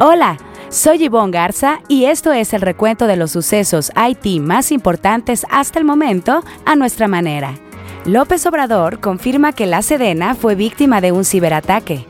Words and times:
Hola, 0.00 0.36
soy 0.68 0.98
Yvonne 0.98 1.32
Garza 1.32 1.80
y 1.88 2.04
esto 2.04 2.32
es 2.32 2.52
el 2.54 2.60
recuento 2.60 3.08
de 3.08 3.16
los 3.16 3.32
sucesos 3.32 3.90
IT 3.96 4.40
más 4.40 4.70
importantes 4.70 5.44
hasta 5.50 5.80
el 5.80 5.84
momento 5.84 6.44
a 6.64 6.76
nuestra 6.76 7.08
manera. 7.08 7.58
López 8.04 8.46
Obrador 8.46 9.00
confirma 9.00 9.52
que 9.52 9.66
la 9.66 9.82
Sedena 9.82 10.36
fue 10.36 10.54
víctima 10.54 11.00
de 11.00 11.10
un 11.10 11.24
ciberataque. 11.24 12.06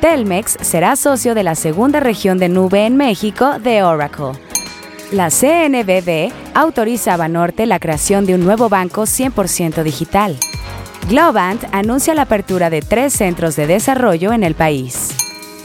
Telmex 0.00 0.56
será 0.60 0.96
socio 0.96 1.36
de 1.36 1.44
la 1.44 1.54
segunda 1.54 2.00
región 2.00 2.38
de 2.38 2.48
nube 2.48 2.84
en 2.84 2.96
México 2.96 3.60
de 3.60 3.84
Oracle. 3.84 4.32
La 5.12 5.30
CNBB 5.30 6.32
autoriza 6.52 7.14
a 7.14 7.16
Banorte 7.16 7.66
la 7.66 7.78
creación 7.78 8.26
de 8.26 8.34
un 8.34 8.44
nuevo 8.44 8.68
banco 8.68 9.02
100% 9.02 9.84
digital. 9.84 10.36
Globant 11.08 11.62
anuncia 11.70 12.12
la 12.16 12.22
apertura 12.22 12.70
de 12.70 12.82
tres 12.82 13.12
centros 13.12 13.54
de 13.54 13.68
desarrollo 13.68 14.32
en 14.32 14.42
el 14.42 14.56
país. 14.56 15.14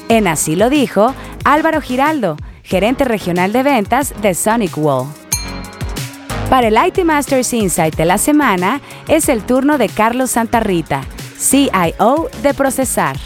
En 0.09 0.27
así 0.27 0.55
lo 0.55 0.71
dijo 0.71 1.13
Álvaro 1.49 1.81
Giraldo, 1.81 2.37
gerente 2.61 3.05
regional 3.05 3.51
de 3.51 3.63
ventas 3.63 4.13
de 4.21 4.35
Sonic 4.35 4.77
Wall. 4.77 5.07
Para 6.47 6.67
el 6.67 6.77
IT 6.77 7.03
Masters 7.03 7.51
Insight 7.53 7.95
de 7.95 8.05
la 8.05 8.19
semana 8.19 8.81
es 9.07 9.29
el 9.29 9.41
turno 9.41 9.79
de 9.79 9.89
Carlos 9.89 10.29
Santarrita, 10.29 11.01
CIO 11.39 12.29
de 12.43 12.53
Procesar. 12.53 13.17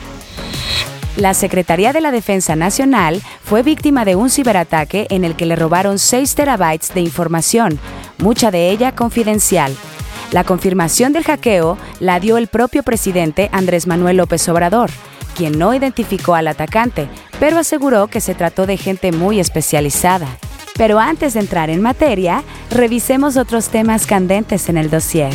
La 1.18 1.34
Secretaría 1.34 1.92
de 1.92 2.00
la 2.00 2.12
Defensa 2.12 2.56
Nacional 2.56 3.22
fue 3.44 3.62
víctima 3.62 4.06
de 4.06 4.16
un 4.16 4.30
ciberataque 4.30 5.06
en 5.10 5.26
el 5.26 5.36
que 5.36 5.46
le 5.46 5.58
robaron 5.58 6.00
6 6.00 6.34
terabytes 6.34 6.94
de 6.94 7.02
información, 7.02 7.78
mucha 8.20 8.52
de 8.52 8.70
ella 8.70 8.96
confidencial. 8.96 9.76
La 10.32 10.46
confirmación 10.46 11.12
del 11.12 11.26
hackeo 11.26 11.78
la 12.00 12.22
dio 12.22 12.38
el 12.38 12.48
propio 12.48 12.84
presidente 12.84 13.50
Andrés 13.52 13.86
Manuel 13.86 14.16
López 14.16 14.48
Obrador, 14.48 14.92
quien 15.36 15.58
no 15.58 15.74
identificó 15.74 16.36
al 16.36 16.48
atacante, 16.48 17.08
pero 17.40 17.58
aseguró 17.58 18.08
que 18.08 18.22
se 18.22 18.36
trató 18.36 18.66
de 18.66 18.78
gente 18.78 19.12
muy 19.12 19.40
especializada. 19.40 20.28
Pero 20.76 21.00
antes 21.00 21.34
de 21.34 21.42
entrar 21.42 21.70
en 21.70 21.82
materia, 21.82 22.44
revisemos 22.72 23.38
otros 23.38 23.70
temas 23.70 24.06
candentes 24.06 24.70
en 24.70 24.78
el 24.78 24.90
dossier. 24.90 25.34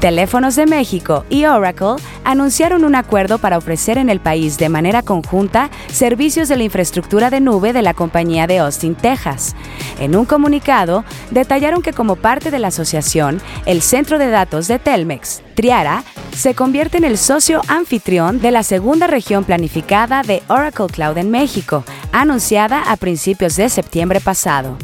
Teléfonos 0.00 0.54
de 0.54 0.66
México 0.66 1.24
y 1.28 1.46
Oracle 1.46 1.96
anunciaron 2.22 2.84
un 2.84 2.94
acuerdo 2.94 3.38
para 3.38 3.58
ofrecer 3.58 3.98
en 3.98 4.08
el 4.08 4.20
país 4.20 4.56
de 4.56 4.68
manera 4.68 5.02
conjunta 5.02 5.70
servicios 5.90 6.48
de 6.48 6.56
la 6.56 6.62
infraestructura 6.62 7.30
de 7.30 7.40
nube 7.40 7.72
de 7.72 7.82
la 7.82 7.94
compañía 7.94 8.46
de 8.46 8.58
Austin, 8.58 8.94
Texas. 8.94 9.56
En 9.98 10.14
un 10.14 10.24
comunicado, 10.24 11.04
detallaron 11.32 11.82
que 11.82 11.92
como 11.92 12.14
parte 12.14 12.52
de 12.52 12.60
la 12.60 12.68
asociación, 12.68 13.40
el 13.66 13.82
centro 13.82 14.20
de 14.20 14.30
datos 14.30 14.68
de 14.68 14.78
Telmex, 14.78 15.42
Triara, 15.56 16.04
se 16.32 16.54
convierte 16.54 16.98
en 16.98 17.04
el 17.04 17.18
socio 17.18 17.60
anfitrión 17.66 18.40
de 18.40 18.52
la 18.52 18.62
segunda 18.62 19.08
región 19.08 19.42
planificada 19.42 20.22
de 20.22 20.44
Oracle 20.46 20.86
Cloud 20.86 21.18
en 21.18 21.32
México, 21.32 21.84
anunciada 22.12 22.82
a 22.82 22.96
principios 22.96 23.56
de 23.56 23.68
septiembre 23.68 24.20
pasado. 24.20 24.76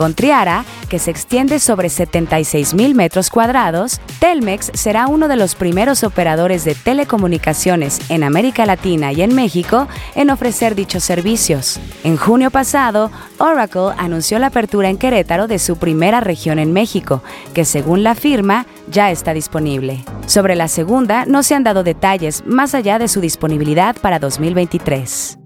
Con 0.00 0.14
Triara, 0.14 0.64
que 0.88 0.98
se 0.98 1.10
extiende 1.10 1.58
sobre 1.58 1.90
76 1.90 2.72
mil 2.72 2.94
metros 2.94 3.28
cuadrados, 3.28 4.00
Telmex 4.18 4.70
será 4.72 5.08
uno 5.08 5.28
de 5.28 5.36
los 5.36 5.54
primeros 5.54 6.04
operadores 6.04 6.64
de 6.64 6.74
telecomunicaciones 6.74 8.00
en 8.10 8.24
América 8.24 8.64
Latina 8.64 9.12
y 9.12 9.20
en 9.20 9.34
México 9.34 9.88
en 10.14 10.30
ofrecer 10.30 10.74
dichos 10.74 11.04
servicios. 11.04 11.78
En 12.02 12.16
junio 12.16 12.50
pasado, 12.50 13.10
Oracle 13.36 13.94
anunció 13.98 14.38
la 14.38 14.46
apertura 14.46 14.88
en 14.88 14.96
Querétaro 14.96 15.48
de 15.48 15.58
su 15.58 15.76
primera 15.76 16.20
región 16.20 16.58
en 16.58 16.72
México, 16.72 17.22
que 17.52 17.66
según 17.66 18.02
la 18.02 18.14
firma 18.14 18.64
ya 18.90 19.10
está 19.10 19.34
disponible. 19.34 20.02
Sobre 20.24 20.56
la 20.56 20.68
segunda 20.68 21.26
no 21.26 21.42
se 21.42 21.56
han 21.56 21.64
dado 21.64 21.82
detalles 21.82 22.42
más 22.46 22.74
allá 22.74 22.98
de 22.98 23.08
su 23.08 23.20
disponibilidad 23.20 23.94
para 24.00 24.18
2023. 24.18 25.36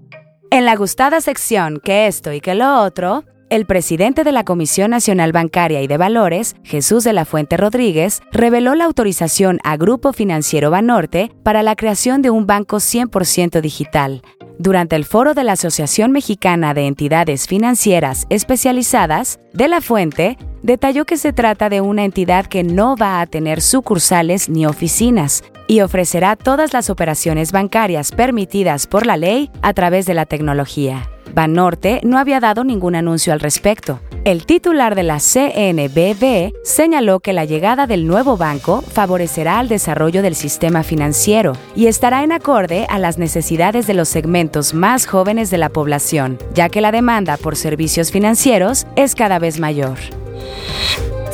En 0.49 0.63
la 0.63 0.77
gustada 0.77 1.19
sección 1.19 1.81
que 1.83 2.07
esto 2.07 2.31
y 2.31 2.39
que 2.39 2.55
lo 2.55 2.83
otro, 2.83 3.25
el 3.49 3.65
presidente 3.65 4.23
de 4.23 4.31
la 4.31 4.43
Comisión 4.43 4.91
Nacional 4.91 5.31
Bancaria 5.31 5.81
y 5.81 5.87
de 5.87 5.97
Valores, 5.97 6.55
Jesús 6.63 7.03
de 7.03 7.13
la 7.13 7.25
Fuente 7.25 7.57
Rodríguez, 7.57 8.21
reveló 8.31 8.75
la 8.75 8.85
autorización 8.85 9.59
a 9.63 9.77
Grupo 9.77 10.13
Financiero 10.13 10.71
Banorte 10.71 11.31
para 11.43 11.63
la 11.63 11.75
creación 11.75 12.21
de 12.21 12.29
un 12.29 12.47
banco 12.47 12.77
100% 12.77 13.61
digital. 13.61 14.21
Durante 14.57 14.95
el 14.95 15.05
foro 15.05 15.33
de 15.33 15.43
la 15.43 15.53
Asociación 15.53 16.11
Mexicana 16.11 16.73
de 16.73 16.87
Entidades 16.87 17.45
Financieras 17.47 18.25
Especializadas, 18.29 19.39
De 19.53 19.67
la 19.67 19.81
Fuente 19.81 20.37
detalló 20.63 21.05
que 21.05 21.17
se 21.17 21.33
trata 21.33 21.69
de 21.69 21.81
una 21.81 22.05
entidad 22.05 22.45
que 22.45 22.63
no 22.63 22.95
va 22.95 23.21
a 23.21 23.27
tener 23.27 23.61
sucursales 23.61 24.49
ni 24.49 24.65
oficinas 24.65 25.43
y 25.67 25.81
ofrecerá 25.81 26.35
todas 26.35 26.73
las 26.73 26.89
operaciones 26.89 27.51
bancarias 27.51 28.11
permitidas 28.11 28.87
por 28.87 29.05
la 29.05 29.17
ley 29.17 29.51
a 29.61 29.73
través 29.73 30.05
de 30.05 30.13
la 30.13 30.25
tecnología. 30.25 31.09
Banorte 31.33 31.99
no 32.03 32.17
había 32.17 32.39
dado 32.39 32.63
ningún 32.63 32.95
anuncio 32.95 33.33
al 33.33 33.41
respecto. 33.41 33.99
El 34.23 34.45
titular 34.45 34.95
de 34.95 35.03
la 35.03 35.19
CNBB 35.19 36.53
señaló 36.63 37.19
que 37.19 37.33
la 37.33 37.45
llegada 37.45 37.87
del 37.87 38.07
nuevo 38.07 38.37
banco 38.37 38.81
favorecerá 38.81 39.59
al 39.59 39.67
desarrollo 39.67 40.21
del 40.21 40.35
sistema 40.35 40.81
financiero 40.81 41.53
y 41.75 41.87
estará 41.87 42.23
en 42.23 42.31
acorde 42.31 42.87
a 42.89 42.97
las 42.97 43.17
necesidades 43.17 43.85
de 43.85 43.93
los 43.93 44.07
segmentos 44.07 44.73
más 44.73 45.05
jóvenes 45.05 45.51
de 45.51 45.57
la 45.57 45.69
población, 45.69 46.39
ya 46.53 46.69
que 46.69 46.81
la 46.81 46.91
demanda 46.91 47.37
por 47.37 47.55
servicios 47.55 48.11
financieros 48.11 48.87
es 48.95 49.13
cada 49.13 49.37
vez 49.37 49.59
mayor. 49.59 49.97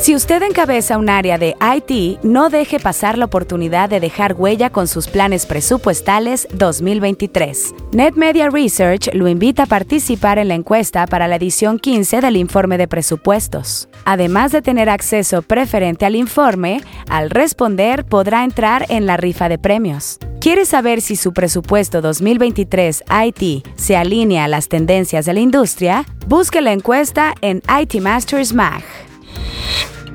Si 0.02 0.16
usted 0.16 0.42
encabeza 0.42 0.98
un 0.98 1.08
área 1.08 1.38
de 1.38 1.54
IT, 1.76 2.24
no 2.24 2.50
deje 2.50 2.80
pasar 2.80 3.16
la 3.16 3.26
oportunidad 3.26 3.88
de 3.88 4.00
dejar 4.00 4.34
huella 4.36 4.70
con 4.70 4.88
sus 4.88 5.06
planes 5.06 5.46
presupuestales 5.46 6.48
2023. 6.54 7.72
NetMedia 7.92 8.50
Research 8.50 9.14
lo 9.14 9.28
invita 9.28 9.62
a 9.62 9.66
participar 9.66 10.38
en 10.38 10.48
la 10.48 10.54
encuesta 10.54 11.06
para 11.06 11.28
la 11.28 11.36
edición 11.36 11.78
15 11.78 12.20
del 12.20 12.36
informe 12.36 12.78
de 12.78 12.88
presupuestos. 12.88 13.88
Además 14.04 14.50
de 14.50 14.60
tener 14.60 14.90
acceso 14.90 15.40
preferente 15.40 16.04
al 16.04 16.16
informe, 16.16 16.80
al 17.08 17.30
responder 17.30 18.04
podrá 18.04 18.42
entrar 18.42 18.86
en 18.88 19.06
la 19.06 19.16
rifa 19.16 19.48
de 19.48 19.58
premios. 19.58 20.18
¿Quiere 20.40 20.64
saber 20.64 21.00
si 21.00 21.14
su 21.14 21.32
presupuesto 21.32 22.00
2023 22.00 23.04
IT 23.26 23.68
se 23.76 23.96
alinea 23.96 24.46
a 24.46 24.48
las 24.48 24.66
tendencias 24.66 25.26
de 25.26 25.34
la 25.34 25.38
industria? 25.38 26.04
Busque 26.26 26.60
la 26.60 26.72
encuesta 26.72 27.36
en 27.40 27.62
IT 27.80 28.00
Masters 28.00 28.52
Mag. 28.52 28.82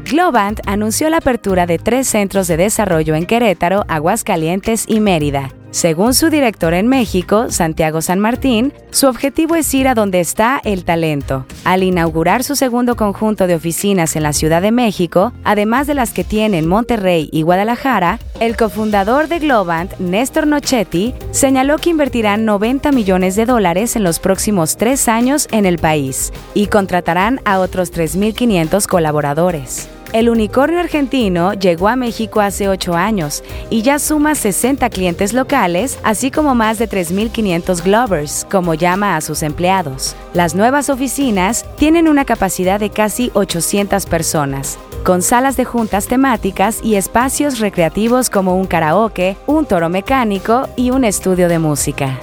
Globant 0.09 0.59
anunció 0.65 1.09
la 1.09 1.17
apertura 1.17 1.65
de 1.65 1.79
tres 1.79 2.07
centros 2.07 2.47
de 2.47 2.57
desarrollo 2.57 3.15
en 3.15 3.25
Querétaro, 3.25 3.83
Aguascalientes 3.89 4.85
y 4.87 5.01
Mérida. 5.01 5.56
Según 5.77 6.15
su 6.15 6.31
director 6.31 6.73
en 6.73 6.87
México, 6.87 7.51
Santiago 7.51 8.01
San 8.01 8.19
Martín, 8.19 8.73
su 8.89 9.05
objetivo 9.05 9.53
es 9.53 9.71
ir 9.75 9.87
a 9.87 9.93
donde 9.93 10.19
está 10.19 10.59
el 10.63 10.83
talento. 10.83 11.45
Al 11.65 11.83
inaugurar 11.83 12.43
su 12.43 12.55
segundo 12.55 12.95
conjunto 12.95 13.45
de 13.45 13.53
oficinas 13.53 14.15
en 14.15 14.23
la 14.23 14.33
Ciudad 14.33 14.63
de 14.63 14.71
México, 14.71 15.33
además 15.43 15.85
de 15.85 15.93
las 15.93 16.13
que 16.13 16.23
tiene 16.23 16.57
en 16.57 16.67
Monterrey 16.67 17.29
y 17.31 17.43
Guadalajara, 17.43 18.17
el 18.39 18.57
cofundador 18.57 19.27
de 19.27 19.37
Globant, 19.37 19.95
Néstor 19.99 20.47
Nochetti, 20.47 21.13
señaló 21.29 21.77
que 21.77 21.91
invertirán 21.91 22.43
90 22.43 22.91
millones 22.91 23.35
de 23.35 23.45
dólares 23.45 23.95
en 23.95 24.01
los 24.01 24.17
próximos 24.17 24.77
tres 24.77 25.07
años 25.07 25.47
en 25.51 25.67
el 25.67 25.77
país 25.77 26.33
y 26.55 26.67
contratarán 26.67 27.39
a 27.45 27.59
otros 27.59 27.93
3.500 27.93 28.87
colaboradores. 28.87 29.89
El 30.13 30.29
unicornio 30.29 30.79
argentino 30.79 31.53
llegó 31.53 31.89
a 31.89 31.97
México 31.97 32.39
hace 32.39 32.69
8 32.69 32.95
años 32.95 33.43
y 33.69 33.81
ya 33.81 33.99
suma 33.99 34.35
60 34.35 34.89
clientes 34.89 35.33
locales, 35.33 35.99
así 36.03 36.31
como 36.31 36.55
más 36.55 36.79
de 36.79 36.89
3.500 36.89 37.83
Glovers, 37.83 38.47
como 38.49 38.73
llama 38.73 39.17
a 39.17 39.21
sus 39.21 39.43
empleados. 39.43 40.15
Las 40.33 40.55
nuevas 40.55 40.89
oficinas 40.89 41.65
tienen 41.75 42.07
una 42.07 42.23
capacidad 42.23 42.79
de 42.79 42.89
casi 42.89 43.31
800 43.33 44.05
personas, 44.05 44.79
con 45.03 45.21
salas 45.21 45.57
de 45.57 45.65
juntas 45.65 46.07
temáticas 46.07 46.79
y 46.81 46.95
espacios 46.95 47.59
recreativos 47.59 48.29
como 48.29 48.55
un 48.55 48.65
karaoke, 48.65 49.35
un 49.45 49.65
toro 49.65 49.89
mecánico 49.89 50.69
y 50.77 50.91
un 50.91 51.03
estudio 51.03 51.49
de 51.49 51.59
música. 51.59 52.17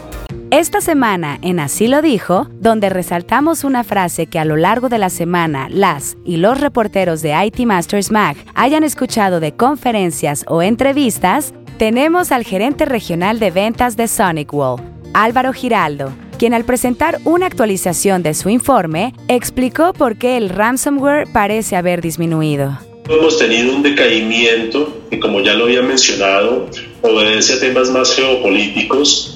Esta 0.57 0.81
semana 0.81 1.41
en 1.43 1.59
Así 1.59 1.89
lo 1.89 2.01
dijo, 2.01 2.47
donde 2.61 2.89
resaltamos 2.89 3.65
una 3.65 3.83
frase 3.83 4.29
que 4.29 4.39
a 4.39 4.45
lo 4.45 4.55
largo 4.55 4.89
de 4.89 4.99
la 4.99 5.11
semana 5.11 5.67
las 5.69 6.17
y 6.25 6.37
los 6.37 6.61
reporteros 6.61 7.23
de 7.23 7.35
IT 7.45 7.67
Masters 7.67 8.13
Mag 8.13 8.37
hayan 8.55 8.85
escuchado 8.85 9.41
de 9.41 9.57
conferencias 9.57 10.45
o 10.47 10.63
entrevistas, 10.63 11.53
tenemos 11.77 12.31
al 12.31 12.45
gerente 12.45 12.85
regional 12.85 13.41
de 13.41 13.51
ventas 13.51 13.97
de 13.97 14.07
Sonic 14.07 14.55
Wall, 14.55 14.81
Álvaro 15.13 15.53
Giraldo, 15.53 16.13
quien 16.39 16.55
al 16.55 16.65
presentar 16.65 17.19
una 17.25 17.47
actualización 17.47 18.23
de 18.23 18.35
su 18.35 18.49
informe 18.49 19.13
explicó 19.27 19.93
por 19.93 20.19
qué 20.19 20.37
el 20.37 20.51
ransomware 20.51 21.27
parece 21.33 21.75
haber 21.75 22.01
disminuido. 22.01 22.79
Hemos 23.09 23.41
tenido 23.41 23.75
un 23.75 23.83
decaimiento 23.83 25.03
que, 25.11 25.19
como 25.19 25.41
ya 25.41 25.55
lo 25.55 25.65
había 25.65 25.83
mencionado, 25.83 26.71
obedece 27.03 27.55
a 27.55 27.59
temas 27.59 27.91
más 27.91 28.15
geopolíticos 28.15 29.34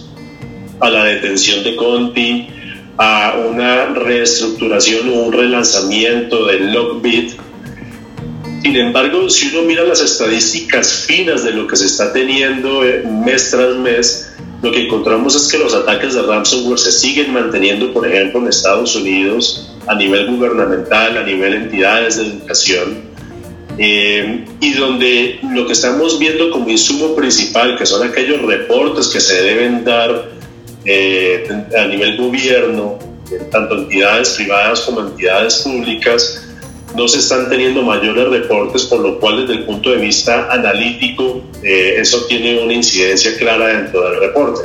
a 0.81 0.91
la 0.91 1.05
detención 1.05 1.65
de 1.65 1.77
Conti, 1.77 2.49
a 2.97 3.37
una 3.49 3.87
reestructuración 3.87 5.09
o 5.09 5.23
un 5.25 5.33
relanzamiento 5.33 6.47
del 6.47 6.73
Lockbit. 6.73 7.33
Sin 8.63 8.77
embargo, 8.77 9.31
si 9.31 9.55
uno 9.55 9.63
mira 9.63 9.85
las 9.85 10.01
estadísticas 10.01 11.05
finas 11.07 11.45
de 11.45 11.53
lo 11.53 11.67
que 11.67 11.77
se 11.77 11.87
está 11.87 12.13
teniendo 12.13 12.85
eh, 12.85 13.05
mes 13.25 13.51
tras 13.51 13.77
mes, 13.77 14.37
lo 14.63 14.73
que 14.73 14.87
encontramos 14.87 15.37
es 15.37 15.51
que 15.51 15.59
los 15.59 15.73
ataques 15.75 16.15
de 16.15 16.23
ransomware 16.23 16.79
se 16.79 16.91
siguen 16.91 17.33
manteniendo, 17.33 17.93
por 17.93 18.07
ejemplo, 18.07 18.41
en 18.41 18.49
Estados 18.49 18.97
Unidos, 18.97 19.73
a 19.87 19.95
nivel 19.95 20.27
gubernamental, 20.27 21.17
a 21.17 21.23
nivel 21.23 21.55
entidades 21.55 22.17
de 22.17 22.27
educación, 22.27 23.03
eh, 23.79 24.45
y 24.61 24.73
donde 24.73 25.39
lo 25.53 25.65
que 25.69 25.73
estamos 25.73 26.19
viendo 26.19 26.51
como 26.51 26.69
insumo 26.69 27.15
principal, 27.15 27.79
que 27.79 27.87
son 27.87 28.07
aquellos 28.07 28.43
reportes 28.43 29.07
que 29.07 29.21
se 29.21 29.41
deben 29.41 29.85
dar 29.85 30.38
eh, 30.85 31.47
a 31.77 31.85
nivel 31.87 32.17
gobierno, 32.17 32.99
tanto 33.51 33.77
entidades 33.77 34.31
privadas 34.31 34.81
como 34.83 35.01
entidades 35.01 35.59
públicas, 35.59 36.45
no 36.97 37.07
se 37.07 37.19
están 37.19 37.49
teniendo 37.49 37.83
mayores 37.83 38.29
reportes, 38.29 38.85
por 38.85 39.01
lo 39.01 39.21
cual 39.21 39.43
desde 39.43 39.61
el 39.61 39.67
punto 39.67 39.91
de 39.91 39.99
vista 39.99 40.51
analítico 40.51 41.43
eh, 41.63 41.97
eso 41.99 42.25
tiene 42.27 42.63
una 42.63 42.73
incidencia 42.73 43.37
clara 43.37 43.69
dentro 43.69 44.09
del 44.09 44.21
reporte. 44.21 44.63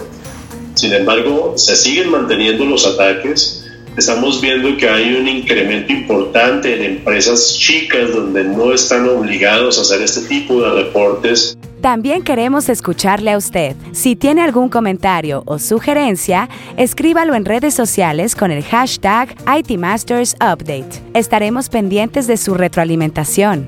Sin 0.76 0.94
embargo, 0.94 1.54
se 1.58 1.76
siguen 1.76 2.10
manteniendo 2.10 2.66
los 2.66 2.86
ataques, 2.88 3.70
estamos 3.98 4.42
viendo 4.42 4.76
que 4.78 4.90
hay 4.90 5.14
un 5.16 5.28
incremento 5.28 5.92
importante 5.94 6.76
en 6.76 6.84
empresas 6.98 7.58
chicas 7.60 8.12
donde 8.12 8.44
no 8.44 8.74
están 8.74 9.08
obligados 9.08 9.78
a 9.78 9.82
hacer 9.82 10.02
este 10.02 10.22
tipo 10.22 10.62
de 10.62 10.84
reportes. 10.84 11.58
También 11.84 12.24
queremos 12.24 12.70
escucharle 12.70 13.34
a 13.34 13.38
usted. 13.38 13.76
Si 13.92 14.16
tiene 14.16 14.42
algún 14.42 14.70
comentario 14.70 15.44
o 15.46 15.60
sugerencia, 15.60 16.48
escríbalo 16.78 17.36
en 17.36 17.44
redes 17.44 17.74
sociales 17.74 18.38
con 18.38 18.52
el 18.52 18.64
hashtag 18.64 19.36
ITMastersUpdate. 19.46 20.86
Estaremos 21.14 21.68
pendientes 21.68 22.26
de 22.26 22.38
su 22.38 22.54
retroalimentación. 22.54 23.68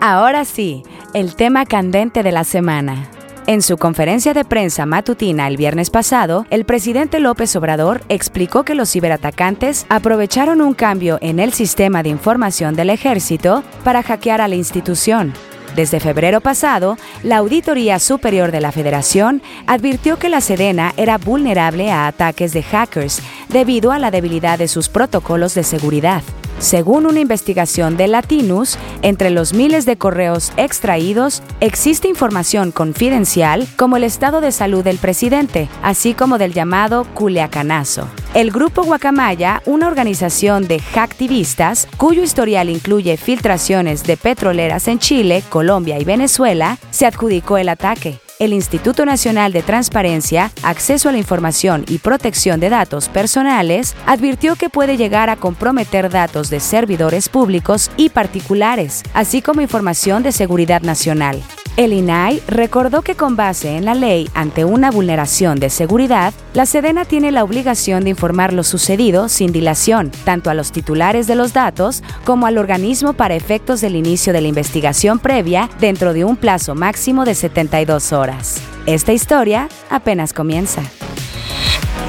Ahora 0.00 0.44
sí, 0.44 0.84
el 1.12 1.34
tema 1.34 1.66
candente 1.66 2.22
de 2.22 2.30
la 2.30 2.44
semana. 2.44 3.08
En 3.48 3.62
su 3.62 3.78
conferencia 3.78 4.32
de 4.32 4.44
prensa 4.44 4.86
matutina 4.86 5.48
el 5.48 5.56
viernes 5.56 5.90
pasado, 5.90 6.46
el 6.50 6.64
presidente 6.66 7.18
López 7.18 7.56
Obrador 7.56 8.02
explicó 8.08 8.62
que 8.62 8.76
los 8.76 8.92
ciberatacantes 8.92 9.86
aprovecharon 9.88 10.60
un 10.60 10.74
cambio 10.74 11.18
en 11.20 11.40
el 11.40 11.52
sistema 11.52 12.04
de 12.04 12.10
información 12.10 12.76
del 12.76 12.90
ejército 12.90 13.64
para 13.82 14.04
hackear 14.04 14.40
a 14.40 14.46
la 14.46 14.54
institución. 14.54 15.32
Desde 15.76 16.00
febrero 16.00 16.40
pasado, 16.40 16.96
la 17.22 17.38
Auditoría 17.38 17.98
Superior 17.98 18.52
de 18.52 18.60
la 18.60 18.72
Federación 18.72 19.42
advirtió 19.66 20.18
que 20.18 20.28
la 20.28 20.40
Sedena 20.40 20.92
era 20.96 21.18
vulnerable 21.18 21.90
a 21.90 22.06
ataques 22.06 22.52
de 22.52 22.62
hackers 22.62 23.22
debido 23.48 23.92
a 23.92 23.98
la 23.98 24.10
debilidad 24.10 24.58
de 24.58 24.68
sus 24.68 24.88
protocolos 24.88 25.54
de 25.54 25.64
seguridad. 25.64 26.22
Según 26.58 27.06
una 27.06 27.20
investigación 27.20 27.96
de 27.96 28.08
Latinus, 28.08 28.78
entre 29.02 29.30
los 29.30 29.52
miles 29.52 29.86
de 29.86 29.96
correos 29.96 30.52
extraídos 30.56 31.42
existe 31.60 32.08
información 32.08 32.72
confidencial 32.72 33.66
como 33.76 33.96
el 33.96 34.02
estado 34.02 34.40
de 34.40 34.50
salud 34.50 34.82
del 34.82 34.98
presidente, 34.98 35.68
así 35.82 36.14
como 36.14 36.36
del 36.36 36.52
llamado 36.52 37.06
Culiacanazo. 37.14 38.08
El 38.34 38.50
grupo 38.50 38.82
Guacamaya, 38.82 39.62
una 39.66 39.86
organización 39.86 40.66
de 40.66 40.80
hacktivistas 40.80 41.86
cuyo 41.96 42.24
historial 42.24 42.70
incluye 42.70 43.16
filtraciones 43.16 44.02
de 44.02 44.16
petroleras 44.16 44.88
en 44.88 44.98
Chile, 44.98 45.44
Colombia 45.48 45.98
y 46.00 46.04
Venezuela, 46.04 46.78
se 46.90 47.06
adjudicó 47.06 47.56
el 47.56 47.68
ataque 47.68 48.18
el 48.38 48.52
Instituto 48.52 49.04
Nacional 49.04 49.52
de 49.52 49.62
Transparencia, 49.62 50.50
Acceso 50.62 51.08
a 51.08 51.12
la 51.12 51.18
Información 51.18 51.84
y 51.88 51.98
Protección 51.98 52.60
de 52.60 52.70
Datos 52.70 53.08
Personales 53.08 53.94
advirtió 54.06 54.56
que 54.56 54.70
puede 54.70 54.96
llegar 54.96 55.30
a 55.30 55.36
comprometer 55.36 56.10
datos 56.10 56.50
de 56.50 56.60
servidores 56.60 57.28
públicos 57.28 57.90
y 57.96 58.10
particulares, 58.10 59.02
así 59.14 59.42
como 59.42 59.60
información 59.60 60.22
de 60.22 60.32
seguridad 60.32 60.82
nacional. 60.82 61.42
El 61.78 61.92
INAI 61.92 62.42
recordó 62.48 63.02
que 63.02 63.14
con 63.14 63.36
base 63.36 63.76
en 63.76 63.84
la 63.84 63.94
ley 63.94 64.28
ante 64.34 64.64
una 64.64 64.90
vulneración 64.90 65.60
de 65.60 65.70
seguridad, 65.70 66.34
la 66.52 66.66
Sedena 66.66 67.04
tiene 67.04 67.30
la 67.30 67.44
obligación 67.44 68.02
de 68.02 68.10
informar 68.10 68.52
lo 68.52 68.64
sucedido 68.64 69.28
sin 69.28 69.52
dilación, 69.52 70.10
tanto 70.24 70.50
a 70.50 70.54
los 70.54 70.72
titulares 70.72 71.28
de 71.28 71.36
los 71.36 71.52
datos 71.52 72.02
como 72.24 72.46
al 72.46 72.58
organismo 72.58 73.12
para 73.12 73.36
efectos 73.36 73.80
del 73.80 73.94
inicio 73.94 74.32
de 74.32 74.40
la 74.40 74.48
investigación 74.48 75.20
previa 75.20 75.70
dentro 75.78 76.14
de 76.14 76.24
un 76.24 76.36
plazo 76.36 76.74
máximo 76.74 77.24
de 77.24 77.36
72 77.36 78.12
horas. 78.12 78.60
Esta 78.86 79.12
historia 79.12 79.68
apenas 79.88 80.32
comienza 80.32 80.82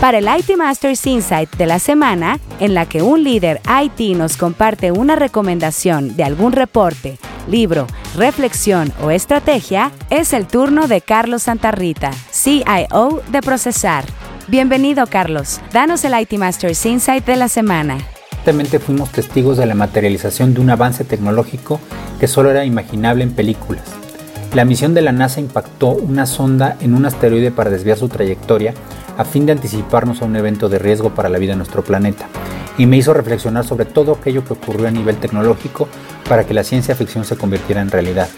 para 0.01 0.17
el 0.17 0.29
IT 0.29 0.57
Masters 0.57 1.05
Insight 1.05 1.55
de 1.57 1.65
la 1.65 1.77
semana, 1.77 2.39
en 2.59 2.73
la 2.73 2.87
que 2.87 3.01
un 3.01 3.23
líder 3.23 3.61
IT 3.83 4.15
nos 4.15 4.35
comparte 4.35 4.91
una 4.91 5.15
recomendación 5.15 6.15
de 6.15 6.23
algún 6.23 6.53
reporte, 6.53 7.19
libro, 7.49 7.85
reflexión 8.15 8.91
o 9.01 9.11
estrategia, 9.11 9.91
es 10.09 10.33
el 10.33 10.47
turno 10.47 10.87
de 10.87 11.01
Carlos 11.01 11.43
Santarrita, 11.43 12.11
CIO 12.31 13.21
de 13.31 13.41
Procesar. 13.41 14.03
Bienvenido 14.47 15.05
Carlos, 15.07 15.61
danos 15.71 16.03
el 16.03 16.19
IT 16.19 16.33
Masters 16.33 16.85
Insight 16.85 17.25
de 17.25 17.35
la 17.35 17.47
semana. 17.47 17.97
Recientemente 18.29 18.79
fuimos 18.79 19.11
testigos 19.11 19.57
de 19.57 19.65
la 19.67 19.75
materialización 19.75 20.53
de 20.53 20.61
un 20.61 20.69
avance 20.71 21.03
tecnológico 21.03 21.79
que 22.19 22.27
solo 22.27 22.49
era 22.49 22.65
imaginable 22.65 23.23
en 23.23 23.33
películas. 23.33 23.83
La 24.53 24.65
misión 24.65 24.95
de 24.95 25.03
la 25.03 25.11
NASA 25.11 25.39
impactó 25.39 25.89
una 25.89 26.25
sonda 26.25 26.75
en 26.81 26.95
un 26.95 27.05
asteroide 27.05 27.51
para 27.51 27.69
desviar 27.69 27.97
su 27.97 28.09
trayectoria 28.09 28.73
a 29.17 29.25
fin 29.25 29.45
de 29.45 29.51
anticiparnos 29.51 30.21
a 30.21 30.25
un 30.25 30.35
evento 30.35 30.69
de 30.69 30.79
riesgo 30.79 31.13
para 31.13 31.29
la 31.29 31.37
vida 31.37 31.51
en 31.51 31.59
nuestro 31.59 31.83
planeta, 31.83 32.27
y 32.77 32.85
me 32.85 32.97
hizo 32.97 33.13
reflexionar 33.13 33.65
sobre 33.65 33.85
todo 33.85 34.13
aquello 34.13 34.43
que 34.43 34.53
ocurrió 34.53 34.87
a 34.87 34.91
nivel 34.91 35.17
tecnológico 35.17 35.87
para 36.29 36.45
que 36.45 36.53
la 36.53 36.63
ciencia 36.63 36.95
ficción 36.95 37.25
se 37.25 37.35
convirtiera 37.35 37.81
en 37.81 37.91
realidad. 37.91 38.29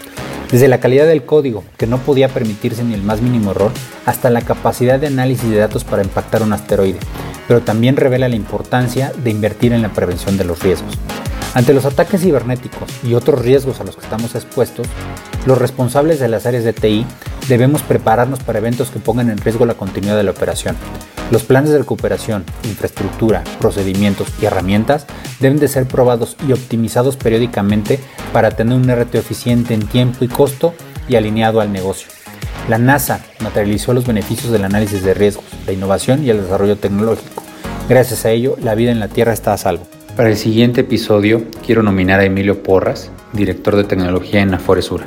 Desde 0.50 0.68
la 0.68 0.80
calidad 0.80 1.06
del 1.06 1.24
código, 1.24 1.62
que 1.78 1.86
no 1.86 1.98
podía 1.98 2.28
permitirse 2.28 2.82
ni 2.82 2.94
el 2.94 3.02
más 3.02 3.20
mínimo 3.20 3.52
error, 3.52 3.70
hasta 4.04 4.30
la 4.30 4.42
capacidad 4.42 4.98
de 4.98 5.06
análisis 5.06 5.48
de 5.48 5.58
datos 5.58 5.84
para 5.84 6.02
impactar 6.02 6.42
un 6.42 6.52
asteroide, 6.52 6.98
pero 7.46 7.60
también 7.60 7.96
revela 7.96 8.28
la 8.28 8.36
importancia 8.36 9.12
de 9.22 9.30
invertir 9.30 9.72
en 9.72 9.82
la 9.82 9.92
prevención 9.92 10.36
de 10.36 10.44
los 10.44 10.62
riesgos. 10.62 10.98
Ante 11.54 11.74
los 11.74 11.84
ataques 11.84 12.22
cibernéticos 12.22 12.90
y 13.02 13.14
otros 13.14 13.42
riesgos 13.42 13.80
a 13.80 13.84
los 13.84 13.96
que 13.96 14.02
estamos 14.02 14.34
expuestos, 14.34 14.86
los 15.46 15.58
responsables 15.58 16.18
de 16.18 16.28
las 16.28 16.46
áreas 16.46 16.64
de 16.64 16.72
TI 16.72 17.06
debemos 17.48 17.82
prepararnos 17.82 18.40
para 18.40 18.58
eventos 18.58 18.90
que 18.90 18.98
pongan 18.98 19.30
en 19.30 19.38
riesgo 19.38 19.66
la 19.66 19.74
continuidad 19.74 20.16
de 20.16 20.22
la 20.22 20.30
operación. 20.30 20.76
Los 21.30 21.44
planes 21.44 21.70
de 21.70 21.78
recuperación, 21.78 22.44
infraestructura, 22.64 23.42
procedimientos 23.58 24.28
y 24.40 24.44
herramientas 24.44 25.06
deben 25.40 25.58
de 25.58 25.68
ser 25.68 25.86
probados 25.86 26.36
y 26.46 26.52
optimizados 26.52 27.16
periódicamente 27.16 27.98
para 28.32 28.50
tener 28.50 28.76
un 28.76 28.90
RT 28.90 29.14
eficiente 29.14 29.74
en 29.74 29.86
tiempo 29.86 30.24
y 30.24 30.28
costo 30.28 30.74
y 31.08 31.16
alineado 31.16 31.60
al 31.60 31.72
negocio. 31.72 32.08
La 32.68 32.78
NASA 32.78 33.24
materializó 33.40 33.92
los 33.92 34.06
beneficios 34.06 34.52
del 34.52 34.64
análisis 34.64 35.02
de 35.02 35.14
riesgos, 35.14 35.46
la 35.66 35.72
innovación 35.72 36.22
y 36.24 36.30
el 36.30 36.42
desarrollo 36.42 36.76
tecnológico. 36.76 37.42
Gracias 37.88 38.24
a 38.24 38.30
ello, 38.30 38.56
la 38.62 38.74
vida 38.74 38.92
en 38.92 39.00
la 39.00 39.08
Tierra 39.08 39.32
está 39.32 39.52
a 39.52 39.58
salvo. 39.58 39.86
Para 40.16 40.28
el 40.28 40.36
siguiente 40.36 40.82
episodio, 40.82 41.44
quiero 41.64 41.82
nominar 41.82 42.20
a 42.20 42.24
Emilio 42.24 42.62
Porras, 42.62 43.10
director 43.32 43.74
de 43.74 43.84
tecnología 43.84 44.42
en 44.42 44.54
Aforesura. 44.54 45.06